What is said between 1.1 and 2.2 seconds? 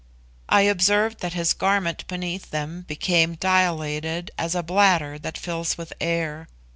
that his garment